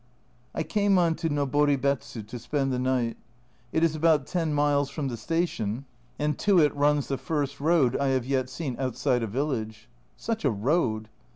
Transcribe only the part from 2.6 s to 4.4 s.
the night. It is about